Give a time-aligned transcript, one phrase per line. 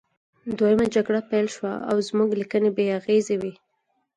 [0.57, 3.53] دویمه جګړه پیل شوه او زموږ لیکنې بې اغیزې وې